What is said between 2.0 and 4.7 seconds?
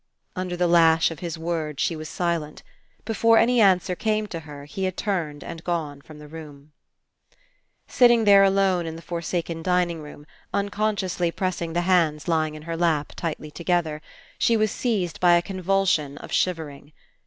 silent. Before any answer came to her,